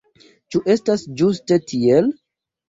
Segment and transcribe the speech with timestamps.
[0.55, 2.11] Ĉu estas ĝuste tiel?